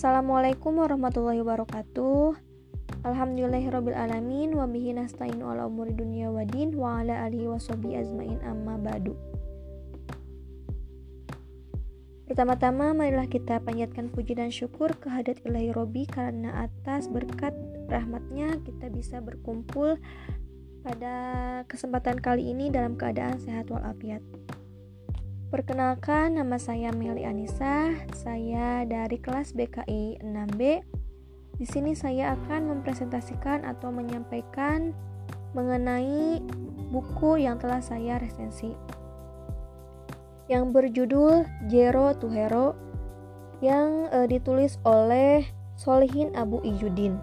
Assalamualaikum 0.00 0.80
warahmatullahi 0.80 1.44
wabarakatuh. 1.44 2.32
Alhamdulillahirabbil 3.04 3.92
wa 4.56 4.64
bihi 4.64 4.96
nasta'inu 4.96 5.44
ala 5.44 5.68
umuri 5.68 5.92
dunya 5.92 6.32
wadin 6.32 6.72
wa 6.72 7.04
ala 7.04 7.28
alihi 7.28 7.44
washabihi 7.44 8.00
azmain 8.00 8.40
amma 8.40 8.80
ba'du. 8.80 9.12
Pertama-tama 12.24 12.96
marilah 12.96 13.28
kita 13.28 13.60
panjatkan 13.60 14.08
puji 14.08 14.40
dan 14.40 14.48
syukur 14.48 14.88
kehadirat 14.96 15.44
Ilahi 15.44 15.68
Robi 15.68 16.08
karena 16.08 16.64
atas 16.64 17.04
berkat 17.12 17.52
rahmatnya 17.92 18.56
kita 18.64 18.88
bisa 18.88 19.20
berkumpul 19.20 20.00
pada 20.80 21.12
kesempatan 21.68 22.16
kali 22.24 22.48
ini 22.48 22.72
dalam 22.72 22.96
keadaan 22.96 23.36
sehat 23.36 23.68
walafiat. 23.68 24.24
Perkenalkan, 25.50 26.38
nama 26.38 26.62
saya 26.62 26.94
Meli 26.94 27.26
Anissa. 27.26 27.90
Saya 28.14 28.86
dari 28.86 29.18
kelas 29.18 29.50
BKI 29.50 30.22
6B. 30.22 30.78
Di 31.58 31.66
sini 31.66 31.90
saya 31.98 32.38
akan 32.38 32.70
mempresentasikan 32.70 33.66
atau 33.66 33.90
menyampaikan 33.90 34.94
mengenai 35.50 36.38
buku 36.94 37.42
yang 37.42 37.58
telah 37.58 37.82
saya 37.82 38.22
resensi. 38.22 38.78
Yang 40.46 40.70
berjudul 40.70 41.42
Zero 41.66 42.14
to 42.14 42.30
Hero 42.30 42.78
yang 43.58 44.06
e, 44.14 44.30
ditulis 44.30 44.78
oleh 44.86 45.50
Solihin 45.74 46.30
Abu 46.38 46.62
Ijudin. 46.62 47.18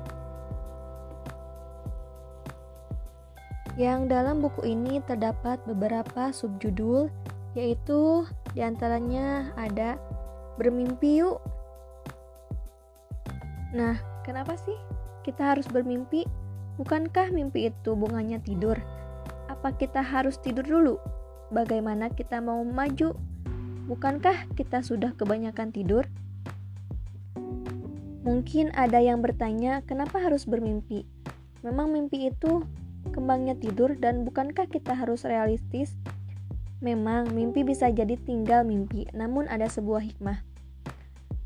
Yang 3.79 4.11
dalam 4.11 4.43
buku 4.43 4.67
ini 4.67 4.99
terdapat 5.07 5.63
beberapa 5.63 6.35
subjudul 6.35 7.07
yaitu 7.57 8.21
di 8.53 8.61
antaranya 8.61 9.49
ada 9.57 9.97
bermimpi 10.61 11.25
yuk. 11.25 11.41
Nah, 13.73 13.97
kenapa 14.21 14.53
sih 14.61 14.77
kita 15.25 15.57
harus 15.57 15.65
bermimpi? 15.65 16.29
Bukankah 16.77 17.33
mimpi 17.33 17.73
itu 17.73 17.97
bunganya 17.97 18.37
tidur? 18.37 18.77
Apa 19.49 19.73
kita 19.73 20.05
harus 20.05 20.37
tidur 20.37 20.61
dulu? 20.61 20.95
Bagaimana 21.49 22.13
kita 22.13 22.37
mau 22.37 22.61
maju? 22.61 23.17
Bukankah 23.89 24.53
kita 24.53 24.85
sudah 24.85 25.17
kebanyakan 25.17 25.73
tidur? 25.73 26.05
Mungkin 28.21 28.69
ada 28.77 29.01
yang 29.01 29.25
bertanya, 29.25 29.81
kenapa 29.87 30.21
harus 30.21 30.45
bermimpi? 30.45 31.09
Memang 31.65 31.89
mimpi 31.89 32.29
itu 32.29 32.61
kembangnya 33.09 33.57
tidur 33.57 33.97
dan 33.97 34.21
bukankah 34.27 34.69
kita 34.69 34.93
harus 34.93 35.25
realistis 35.25 35.97
Memang 36.77 37.33
mimpi 37.33 37.65
bisa 37.65 37.89
jadi 37.89 38.13
tinggal 38.21 38.61
mimpi, 38.61 39.09
namun 39.09 39.49
ada 39.49 39.65
sebuah 39.65 40.05
hikmah. 40.05 40.45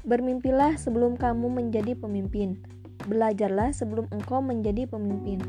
Bermimpilah 0.03 0.75
sebelum 0.75 1.15
kamu 1.15 1.47
menjadi 1.47 1.95
pemimpin. 1.95 2.59
Belajarlah 3.07 3.71
sebelum 3.71 4.11
engkau 4.11 4.43
menjadi 4.43 4.91
pemimpin. 4.91 5.39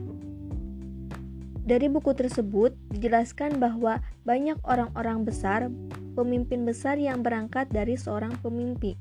Dari 1.63 1.87
buku 1.91 2.15
tersebut 2.15 2.75
dijelaskan 2.95 3.59
bahwa 3.59 4.03
banyak 4.23 4.59
orang-orang 4.67 5.27
besar, 5.27 5.67
pemimpin 6.15 6.63
besar 6.63 6.99
yang 6.99 7.23
berangkat 7.23 7.71
dari 7.71 7.99
seorang 7.99 8.35
pemimpi. 8.39 8.95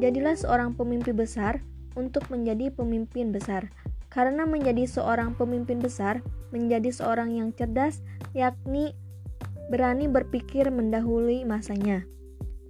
Jadilah 0.00 0.36
seorang 0.36 0.72
pemimpin 0.72 1.16
besar 1.16 1.60
untuk 1.96 2.28
menjadi 2.32 2.72
pemimpin 2.72 3.32
besar. 3.32 3.68
Karena 4.12 4.44
menjadi 4.44 4.84
seorang 4.84 5.36
pemimpin 5.36 5.80
besar, 5.80 6.20
menjadi 6.52 6.92
seorang 6.92 7.32
yang 7.32 7.48
cerdas, 7.56 8.04
yakni 8.36 8.92
berani 9.72 10.04
berpikir 10.04 10.68
mendahului 10.68 11.48
masanya. 11.48 12.04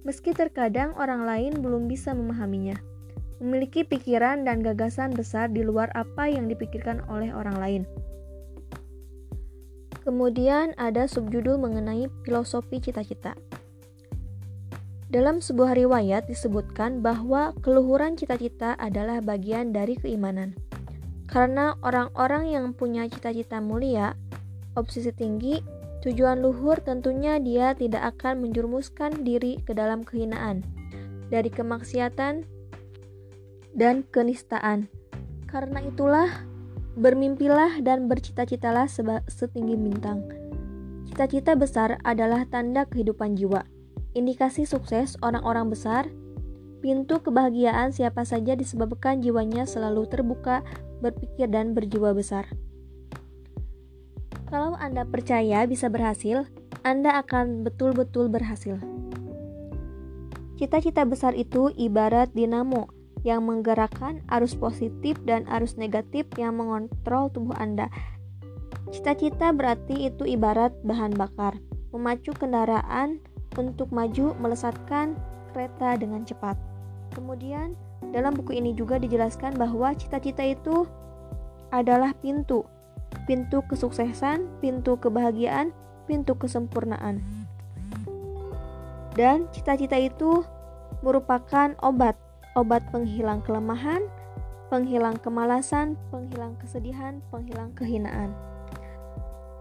Meski 0.07 0.31
terkadang 0.31 0.95
orang 0.95 1.27
lain 1.27 1.59
belum 1.59 1.91
bisa 1.91 2.15
memahaminya, 2.15 2.79
memiliki 3.43 3.83
pikiran 3.83 4.47
dan 4.47 4.63
gagasan 4.63 5.11
besar 5.11 5.51
di 5.51 5.67
luar 5.67 5.91
apa 5.99 6.31
yang 6.31 6.47
dipikirkan 6.47 7.03
oleh 7.11 7.35
orang 7.35 7.59
lain. 7.59 7.83
Kemudian 10.07 10.71
ada 10.79 11.03
subjudul 11.07 11.59
mengenai 11.59 12.07
filosofi 12.23 12.79
cita-cita. 12.79 13.35
Dalam 15.11 15.43
sebuah 15.43 15.75
riwayat 15.75 16.31
disebutkan 16.31 17.03
bahwa 17.03 17.51
keluhuran 17.59 18.15
cita-cita 18.15 18.79
adalah 18.79 19.19
bagian 19.19 19.75
dari 19.75 19.99
keimanan. 19.99 20.55
Karena 21.27 21.75
orang-orang 21.83 22.51
yang 22.51 22.65
punya 22.75 23.07
cita-cita 23.07 23.63
mulia, 23.63 24.15
obsesi 24.75 25.13
tinggi, 25.15 25.63
Tujuan 26.03 26.43
luhur 26.43 26.83
tentunya 26.83 27.39
dia 27.39 27.71
tidak 27.71 28.19
akan 28.19 28.43
menjurumuskan 28.43 29.23
diri 29.23 29.63
ke 29.63 29.71
dalam 29.71 30.03
kehinaan, 30.03 30.59
dari 31.31 31.47
kemaksiatan 31.47 32.43
dan 33.71 34.03
kenistaan. 34.11 34.91
Karena 35.47 35.79
itulah, 35.79 36.27
bermimpilah 36.99 37.79
dan 37.79 38.11
bercita-citalah 38.11 38.91
setinggi 39.31 39.79
bintang. 39.79 40.27
Cita-cita 41.07 41.55
besar 41.55 41.95
adalah 42.03 42.43
tanda 42.51 42.83
kehidupan 42.83 43.39
jiwa. 43.39 43.63
Indikasi 44.11 44.67
sukses 44.67 45.15
orang-orang 45.23 45.71
besar, 45.71 46.11
pintu 46.83 47.23
kebahagiaan 47.23 47.95
siapa 47.95 48.27
saja 48.27 48.59
disebabkan 48.59 49.23
jiwanya 49.23 49.63
selalu 49.63 50.03
terbuka, 50.11 50.67
berpikir 50.99 51.47
dan 51.47 51.71
berjiwa 51.71 52.11
besar. 52.11 52.43
Kalau 54.53 54.77
Anda 54.77 55.01
percaya 55.01 55.65
bisa 55.65 55.89
berhasil, 55.89 56.45
Anda 56.85 57.25
akan 57.25 57.65
betul-betul 57.65 58.29
berhasil. 58.29 58.77
Cita-cita 60.61 61.09
besar 61.09 61.33
itu 61.33 61.73
ibarat 61.73 62.29
dinamo 62.37 62.85
yang 63.25 63.49
menggerakkan 63.49 64.21
arus 64.29 64.53
positif 64.53 65.17
dan 65.25 65.49
arus 65.49 65.73
negatif 65.73 66.29
yang 66.37 66.61
mengontrol 66.61 67.33
tubuh 67.33 67.57
Anda. 67.57 67.89
Cita-cita 68.93 69.49
berarti 69.57 70.05
itu 70.05 70.29
ibarat 70.29 70.69
bahan 70.85 71.17
bakar, 71.17 71.57
memacu 71.89 72.29
kendaraan 72.37 73.17
untuk 73.57 73.89
maju 73.89 74.37
melesatkan 74.37 75.17
kereta 75.49 75.97
dengan 75.97 76.29
cepat. 76.29 76.61
Kemudian, 77.17 77.73
dalam 78.13 78.37
buku 78.37 78.61
ini 78.61 78.77
juga 78.77 79.01
dijelaskan 79.01 79.57
bahwa 79.57 79.97
cita-cita 79.97 80.45
itu 80.45 80.85
adalah 81.73 82.13
pintu 82.21 82.69
pintu 83.23 83.63
kesuksesan, 83.67 84.47
pintu 84.59 84.99
kebahagiaan, 84.99 85.71
pintu 86.05 86.35
kesempurnaan. 86.35 87.23
Dan 89.13 89.45
cita-cita 89.53 89.95
itu 89.95 90.41
merupakan 91.05 91.77
obat, 91.85 92.17
obat 92.57 92.81
penghilang 92.89 93.45
kelemahan, 93.45 94.01
penghilang 94.73 95.21
kemalasan, 95.21 95.93
penghilang 96.09 96.57
kesedihan, 96.57 97.21
penghilang 97.29 97.71
kehinaan. 97.77 98.33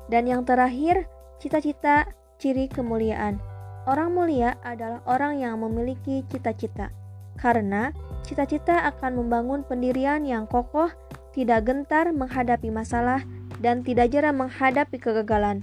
Dan 0.08 0.24
yang 0.24 0.48
terakhir, 0.48 1.04
cita-cita 1.36 2.08
ciri 2.40 2.66
kemuliaan. 2.68 3.36
Orang 3.84 4.14
mulia 4.14 4.56
adalah 4.62 5.02
orang 5.10 5.42
yang 5.42 5.58
memiliki 5.58 6.22
cita-cita, 6.30 6.94
karena 7.34 7.90
cita-cita 8.22 8.86
akan 8.88 9.18
membangun 9.18 9.66
pendirian 9.66 10.22
yang 10.22 10.46
kokoh, 10.46 10.88
tidak 11.34 11.66
gentar 11.66 12.14
menghadapi 12.14 12.70
masalah, 12.70 13.26
dan 13.62 13.86
tidak 13.86 14.10
jarang 14.10 14.42
menghadapi 14.42 14.98
kegagalan. 14.98 15.62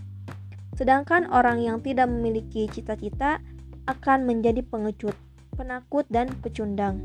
Sedangkan 0.80 1.28
orang 1.28 1.60
yang 1.60 1.84
tidak 1.84 2.08
memiliki 2.08 2.72
cita-cita 2.72 3.44
akan 3.84 4.24
menjadi 4.24 4.64
pengecut, 4.64 5.14
penakut, 5.60 6.08
dan 6.08 6.32
pecundang. 6.40 7.04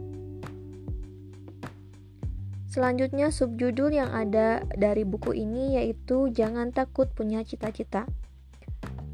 Selanjutnya 2.71 3.31
subjudul 3.31 3.95
yang 3.95 4.11
ada 4.11 4.63
dari 4.75 5.07
buku 5.07 5.31
ini 5.35 5.79
yaitu 5.79 6.31
Jangan 6.31 6.75
takut 6.75 7.07
punya 7.11 7.43
cita-cita. 7.47 8.07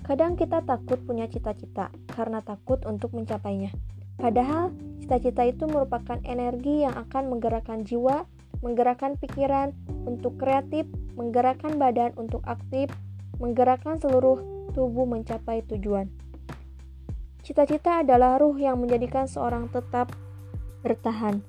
Kadang 0.04 0.36
kita 0.36 0.64
takut 0.64 0.96
punya 1.04 1.28
cita-cita 1.28 1.92
karena 2.08 2.40
takut 2.40 2.80
untuk 2.88 3.12
mencapainya. 3.12 3.72
Padahal 4.16 4.72
cita-cita 5.00 5.44
itu 5.44 5.64
merupakan 5.68 6.20
energi 6.24 6.84
yang 6.84 6.96
akan 6.96 7.32
menggerakkan 7.32 7.84
jiwa, 7.84 8.24
menggerakkan 8.60 9.16
pikiran 9.16 9.72
untuk 10.04 10.36
kreatif, 10.36 10.84
menggerakkan 11.16 11.80
badan 11.80 12.12
untuk 12.20 12.44
aktif, 12.44 12.92
menggerakkan 13.40 13.96
seluruh 13.96 14.40
tubuh 14.76 15.08
mencapai 15.08 15.64
tujuan. 15.66 16.08
Cita-cita 17.40 18.04
adalah 18.04 18.36
ruh 18.36 18.54
yang 18.60 18.78
menjadikan 18.78 19.24
seorang 19.24 19.72
tetap 19.72 20.12
bertahan. 20.84 21.40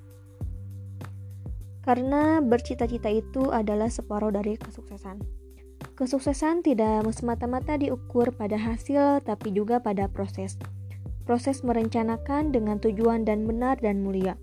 Karena 1.82 2.38
bercita-cita 2.40 3.10
itu 3.10 3.52
adalah 3.52 3.90
separuh 3.90 4.32
dari 4.32 4.56
kesuksesan. 4.56 5.20
Kesuksesan 5.92 6.64
tidak 6.64 7.04
semata-mata 7.12 7.76
diukur 7.76 8.32
pada 8.32 8.56
hasil, 8.56 9.20
tapi 9.26 9.52
juga 9.52 9.82
pada 9.82 10.08
proses. 10.08 10.56
Proses 11.28 11.62
merencanakan 11.62 12.50
dengan 12.50 12.80
tujuan 12.82 13.22
dan 13.28 13.46
benar 13.46 13.78
dan 13.78 14.02
mulia. 14.02 14.38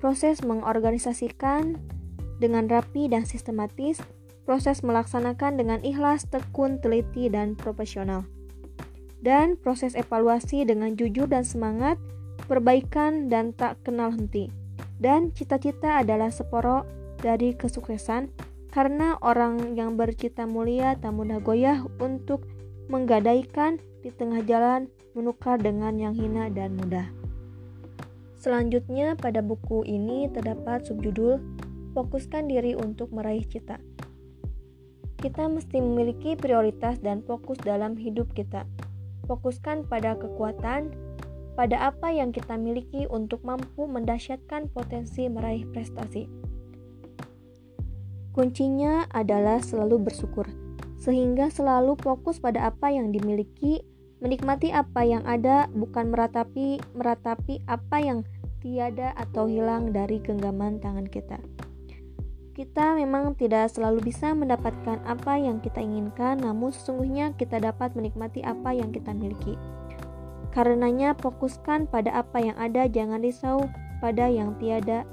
Proses 0.00 0.40
mengorganisasikan 0.40 1.76
dengan 2.40 2.66
rapi 2.66 3.06
dan 3.12 3.28
sistematis, 3.28 4.00
proses 4.48 4.80
melaksanakan 4.80 5.60
dengan 5.60 5.78
ikhlas, 5.84 6.24
tekun, 6.26 6.80
teliti, 6.80 7.28
dan 7.28 7.54
profesional. 7.54 8.24
Dan 9.20 9.60
proses 9.60 9.92
evaluasi 9.92 10.64
dengan 10.64 10.96
jujur 10.96 11.28
dan 11.28 11.44
semangat, 11.44 12.00
perbaikan 12.48 13.28
dan 13.28 13.52
tak 13.52 13.76
kenal 13.84 14.10
henti. 14.10 14.48
Dan 14.96 15.36
cita-cita 15.36 16.00
adalah 16.00 16.32
separuh 16.32 16.88
dari 17.20 17.52
kesuksesan 17.52 18.32
karena 18.72 19.20
orang 19.20 19.76
yang 19.76 20.00
bercita 20.00 20.48
mulia 20.48 20.96
tak 20.96 21.12
mudah 21.12 21.42
goyah 21.42 21.84
untuk 22.00 22.48
menggadaikan 22.88 23.78
di 24.00 24.08
tengah 24.14 24.40
jalan 24.46 24.88
menukar 25.12 25.58
dengan 25.60 25.98
yang 26.00 26.14
hina 26.16 26.48
dan 26.48 26.78
mudah. 26.78 27.06
Selanjutnya 28.40 29.20
pada 29.20 29.44
buku 29.44 29.84
ini 29.84 30.30
terdapat 30.32 30.88
subjudul 30.88 31.59
Fokuskan 31.90 32.46
diri 32.46 32.78
untuk 32.78 33.10
meraih 33.10 33.42
cita. 33.42 33.82
Kita 35.18 35.50
mesti 35.50 35.82
memiliki 35.82 36.38
prioritas 36.38 37.02
dan 37.02 37.20
fokus 37.26 37.58
dalam 37.60 37.98
hidup 37.98 38.30
kita. 38.32 38.62
Fokuskan 39.26 39.90
pada 39.90 40.14
kekuatan, 40.14 40.94
pada 41.58 41.90
apa 41.90 42.14
yang 42.14 42.30
kita 42.30 42.54
miliki 42.54 43.10
untuk 43.10 43.42
mampu 43.42 43.90
mendahsyatkan 43.90 44.70
potensi 44.70 45.26
meraih 45.26 45.66
prestasi. 45.68 46.30
Kuncinya 48.30 49.10
adalah 49.10 49.58
selalu 49.58 50.06
bersyukur, 50.06 50.46
sehingga 51.02 51.50
selalu 51.50 51.98
fokus 51.98 52.38
pada 52.38 52.70
apa 52.70 52.94
yang 52.94 53.10
dimiliki, 53.10 53.82
menikmati 54.22 54.70
apa 54.70 55.02
yang 55.02 55.26
ada, 55.26 55.66
bukan 55.74 56.14
meratapi 56.14 56.78
meratapi 56.94 57.66
apa 57.66 57.96
yang 57.98 58.22
tiada 58.62 59.10
atau 59.18 59.50
hilang 59.50 59.90
dari 59.90 60.22
genggaman 60.22 60.78
tangan 60.78 61.10
kita. 61.10 61.42
Kita 62.60 62.92
memang 62.92 63.32
tidak 63.40 63.72
selalu 63.72 64.12
bisa 64.12 64.36
mendapatkan 64.36 65.00
apa 65.08 65.40
yang 65.40 65.64
kita 65.64 65.80
inginkan, 65.80 66.44
namun 66.44 66.68
sesungguhnya 66.68 67.32
kita 67.40 67.56
dapat 67.56 67.96
menikmati 67.96 68.44
apa 68.44 68.76
yang 68.76 68.92
kita 68.92 69.16
miliki. 69.16 69.56
Karenanya 70.52 71.16
fokuskan 71.16 71.88
pada 71.88 72.12
apa 72.20 72.36
yang 72.36 72.52
ada, 72.60 72.84
jangan 72.84 73.24
risau 73.24 73.64
pada 74.04 74.28
yang 74.28 74.52
tiada 74.60 75.08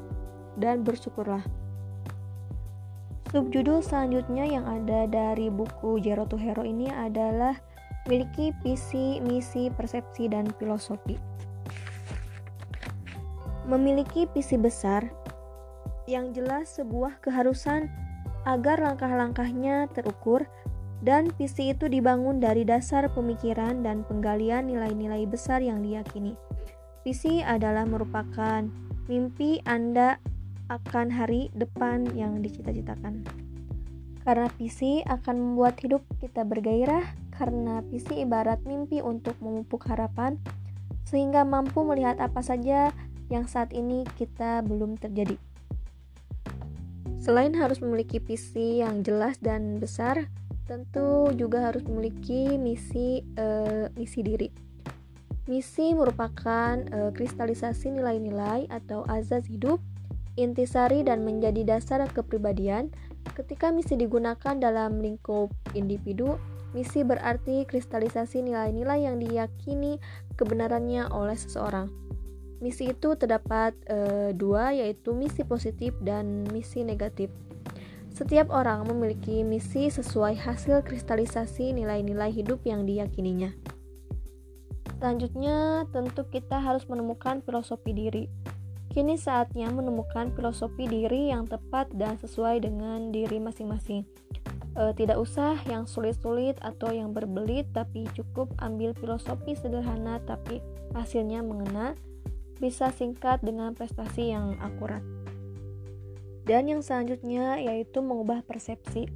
dan 0.60 0.84
bersyukurlah. 0.84 1.40
Subjudul 3.32 3.80
selanjutnya 3.80 4.44
yang 4.44 4.68
ada 4.68 5.08
dari 5.08 5.48
buku 5.48 6.04
Zero 6.04 6.28
to 6.28 6.36
Hero 6.36 6.68
ini 6.68 6.92
adalah 6.92 7.56
miliki 8.12 8.52
visi, 8.60 9.24
misi, 9.24 9.72
persepsi, 9.72 10.28
dan 10.28 10.52
filosofi. 10.60 11.16
Memiliki 13.72 14.28
visi 14.36 14.60
besar 14.60 15.27
yang 16.08 16.32
jelas 16.32 16.80
sebuah 16.80 17.20
keharusan 17.20 17.92
agar 18.48 18.80
langkah-langkahnya 18.80 19.92
terukur 19.92 20.48
dan 21.04 21.30
visi 21.36 21.76
itu 21.76 21.86
dibangun 21.92 22.42
dari 22.42 22.66
dasar 22.66 23.12
pemikiran 23.12 23.86
dan 23.86 24.02
penggalian 24.08 24.72
nilai-nilai 24.72 25.28
besar 25.30 25.62
yang 25.62 25.84
diyakini. 25.84 26.34
Visi 27.06 27.44
adalah 27.44 27.86
merupakan 27.86 28.66
mimpi 29.06 29.62
Anda 29.68 30.18
akan 30.68 31.08
hari 31.14 31.54
depan 31.54 32.12
yang 32.18 32.44
dicita-citakan. 32.44 33.24
Karena 34.28 34.52
visi 34.60 35.00
akan 35.08 35.36
membuat 35.40 35.80
hidup 35.80 36.04
kita 36.20 36.44
bergairah, 36.44 37.04
karena 37.32 37.80
visi 37.88 38.28
ibarat 38.28 38.60
mimpi 38.68 39.00
untuk 39.00 39.40
memupuk 39.40 39.88
harapan, 39.88 40.36
sehingga 41.08 41.48
mampu 41.48 41.88
melihat 41.88 42.20
apa 42.20 42.44
saja 42.44 42.92
yang 43.32 43.48
saat 43.48 43.72
ini 43.72 44.04
kita 44.20 44.60
belum 44.68 45.00
terjadi. 45.00 45.47
Selain 47.28 47.52
harus 47.60 47.84
memiliki 47.84 48.24
visi 48.24 48.80
yang 48.80 49.04
jelas 49.04 49.36
dan 49.44 49.84
besar, 49.84 50.32
tentu 50.64 51.28
juga 51.36 51.60
harus 51.68 51.84
memiliki 51.84 52.56
misi 52.56 53.20
uh, 53.36 53.92
misi 54.00 54.24
diri. 54.24 54.48
Misi 55.52 55.92
merupakan 55.92 56.80
uh, 56.88 57.12
kristalisasi 57.12 58.00
nilai-nilai 58.00 58.72
atau 58.72 59.04
azas 59.12 59.44
hidup, 59.52 59.84
intisari 60.40 61.04
dan 61.04 61.28
menjadi 61.28 61.68
dasar 61.68 62.00
kepribadian. 62.08 62.96
Ketika 63.36 63.76
misi 63.76 64.00
digunakan 64.00 64.56
dalam 64.56 65.04
lingkup 65.04 65.52
individu, 65.76 66.40
misi 66.72 67.04
berarti 67.04 67.68
kristalisasi 67.68 68.40
nilai-nilai 68.40 69.04
yang 69.04 69.20
diyakini 69.20 70.00
kebenarannya 70.40 71.12
oleh 71.12 71.36
seseorang. 71.36 72.07
Misi 72.58 72.90
itu 72.90 73.14
terdapat 73.14 73.78
e, 73.86 74.32
dua, 74.34 74.74
yaitu 74.74 75.14
misi 75.14 75.46
positif 75.46 75.94
dan 76.02 76.50
misi 76.50 76.82
negatif. 76.82 77.30
Setiap 78.18 78.50
orang 78.50 78.90
memiliki 78.90 79.46
misi 79.46 79.94
sesuai 79.94 80.42
hasil 80.42 80.82
kristalisasi 80.82 81.70
nilai-nilai 81.78 82.34
hidup 82.34 82.66
yang 82.66 82.90
diyakininya. 82.90 83.54
Selanjutnya, 84.98 85.86
tentu 85.94 86.26
kita 86.26 86.58
harus 86.58 86.90
menemukan 86.90 87.46
filosofi 87.46 87.94
diri. 87.94 88.26
Kini 88.90 89.14
saatnya 89.14 89.70
menemukan 89.70 90.34
filosofi 90.34 90.90
diri 90.90 91.30
yang 91.30 91.46
tepat 91.46 91.94
dan 91.94 92.18
sesuai 92.18 92.66
dengan 92.66 93.14
diri 93.14 93.38
masing-masing. 93.38 94.02
E, 94.74 94.82
tidak 94.98 95.22
usah 95.22 95.62
yang 95.70 95.86
sulit-sulit 95.86 96.58
atau 96.66 96.90
yang 96.90 97.14
berbelit, 97.14 97.70
tapi 97.78 98.10
cukup 98.18 98.50
ambil 98.58 98.98
filosofi 98.98 99.54
sederhana 99.54 100.18
tapi 100.26 100.58
hasilnya 100.98 101.46
mengena, 101.46 101.94
bisa 102.58 102.90
singkat 102.94 103.40
dengan 103.46 103.74
prestasi 103.78 104.34
yang 104.34 104.58
akurat. 104.60 105.02
Dan 106.48 106.72
yang 106.72 106.80
selanjutnya 106.80 107.60
yaitu 107.60 108.00
mengubah 108.00 108.40
persepsi. 108.48 109.12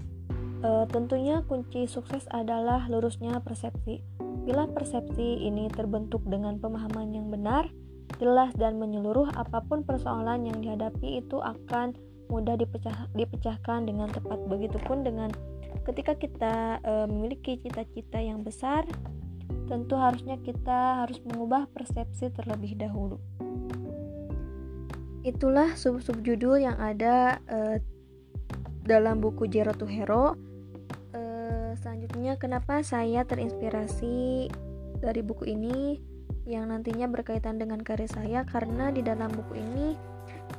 E, 0.61 0.69
tentunya 0.91 1.41
kunci 1.47 1.87
sukses 1.87 2.27
adalah 2.27 2.91
lurusnya 2.91 3.39
persepsi. 3.39 4.03
Bila 4.43 4.67
persepsi 4.67 5.47
ini 5.47 5.71
terbentuk 5.71 6.21
dengan 6.27 6.59
pemahaman 6.59 7.15
yang 7.15 7.31
benar, 7.31 7.71
jelas 8.19 8.51
dan 8.59 8.77
menyeluruh, 8.83 9.31
apa 9.31 9.63
pun 9.63 9.87
persoalan 9.87 10.43
yang 10.43 10.59
dihadapi 10.59 11.23
itu 11.23 11.39
akan 11.39 11.95
mudah 12.27 12.59
dipecah, 12.59 13.07
dipecahkan 13.15 13.87
dengan 13.87 14.11
tepat. 14.11 14.37
Begitupun 14.51 15.07
dengan 15.07 15.31
ketika 15.87 16.19
kita 16.19 16.83
e, 16.83 16.93
memiliki 17.07 17.63
cita-cita 17.63 18.19
yang 18.19 18.43
besar, 18.43 18.83
tentu 19.71 19.95
harusnya 19.95 20.35
kita 20.43 21.07
harus 21.07 21.23
mengubah 21.23 21.71
persepsi 21.71 22.27
terlebih 22.35 22.75
dahulu. 22.75 23.23
Itulah 25.21 25.77
sub-sub 25.77 26.25
judul 26.25 26.65
yang 26.65 26.81
ada 26.81 27.37
uh, 27.45 27.77
dalam 28.89 29.21
buku 29.21 29.45
Zero 29.45 29.69
to 29.77 29.85
Hero. 29.85 30.33
Uh, 31.13 31.77
selanjutnya, 31.77 32.41
kenapa 32.41 32.81
saya 32.81 33.21
terinspirasi 33.21 34.49
dari 34.97 35.21
buku 35.21 35.45
ini 35.45 36.01
yang 36.49 36.73
nantinya 36.73 37.05
berkaitan 37.05 37.61
dengan 37.61 37.85
karir 37.85 38.09
saya? 38.09 38.41
Karena 38.49 38.89
di 38.89 39.05
dalam 39.05 39.29
buku 39.29 39.61
ini 39.61 39.93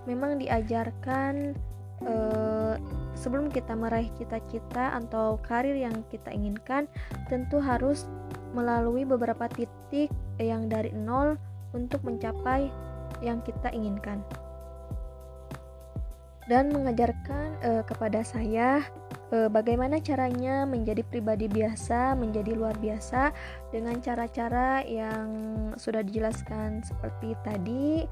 memang 0.06 0.38
diajarkan 0.38 1.58
uh, 2.06 2.78
sebelum 3.18 3.50
kita 3.50 3.74
meraih 3.74 4.14
cita-cita 4.14 4.94
atau 4.94 5.42
karir 5.42 5.74
yang 5.74 6.06
kita 6.06 6.30
inginkan, 6.30 6.86
tentu 7.26 7.58
harus 7.58 8.06
melalui 8.54 9.02
beberapa 9.02 9.50
titik 9.50 10.06
yang 10.38 10.70
dari 10.70 10.94
nol 10.94 11.34
untuk 11.74 11.98
mencapai 12.06 12.70
yang 13.26 13.42
kita 13.42 13.66
inginkan 13.74 14.22
dan 16.50 16.74
mengajarkan 16.74 17.58
uh, 17.62 17.82
kepada 17.86 18.26
saya 18.26 18.82
uh, 19.30 19.46
bagaimana 19.46 20.02
caranya 20.02 20.66
menjadi 20.66 21.06
pribadi 21.06 21.46
biasa, 21.46 22.18
menjadi 22.18 22.58
luar 22.58 22.74
biasa 22.78 23.30
dengan 23.70 23.98
cara-cara 24.02 24.82
yang 24.82 25.28
sudah 25.78 26.02
dijelaskan 26.02 26.82
seperti 26.82 27.38
tadi 27.46 28.06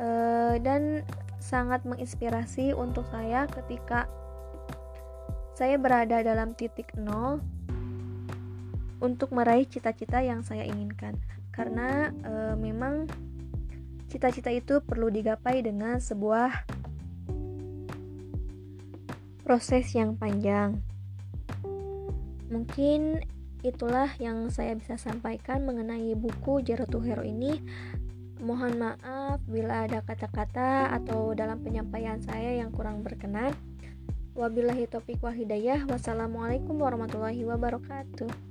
uh, 0.00 0.56
dan 0.60 1.04
sangat 1.40 1.84
menginspirasi 1.88 2.76
untuk 2.76 3.08
saya 3.08 3.48
ketika 3.48 4.08
saya 5.56 5.76
berada 5.76 6.24
dalam 6.24 6.56
titik 6.56 6.92
nol 6.96 7.40
untuk 9.00 9.32
meraih 9.32 9.68
cita-cita 9.68 10.20
yang 10.20 10.44
saya 10.44 10.64
inginkan. 10.64 11.16
Karena 11.52 12.08
e, 12.24 12.32
memang 12.56 13.08
cita-cita 14.08 14.48
itu 14.48 14.80
perlu 14.80 15.12
digapai 15.12 15.60
dengan 15.60 16.00
sebuah 16.00 16.79
proses 19.42 19.90
yang 19.96 20.16
panjang. 20.16 20.80
Mungkin 22.50 23.22
itulah 23.60 24.10
yang 24.18 24.48
saya 24.50 24.74
bisa 24.74 24.96
sampaikan 24.96 25.62
mengenai 25.62 26.16
buku 26.16 26.64
Zero 26.66 26.88
to 26.88 26.98
Hero 27.00 27.22
ini. 27.22 27.62
Mohon 28.40 28.72
maaf 28.80 29.38
bila 29.44 29.84
ada 29.84 30.00
kata-kata 30.00 30.96
atau 30.96 31.36
dalam 31.36 31.60
penyampaian 31.60 32.18
saya 32.24 32.56
yang 32.56 32.72
kurang 32.72 33.04
berkenan. 33.04 33.52
Wabillahi 34.32 34.88
taufiq 34.88 35.20
wal 35.20 35.36
hidayah. 35.36 35.84
Wassalamualaikum 35.84 36.80
warahmatullahi 36.80 37.44
wabarakatuh. 37.44 38.49